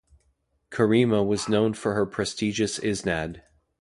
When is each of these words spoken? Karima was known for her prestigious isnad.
Karima 0.71 1.23
was 1.23 1.47
known 1.47 1.75
for 1.75 1.93
her 1.93 2.07
prestigious 2.07 2.79
isnad. 2.79 3.41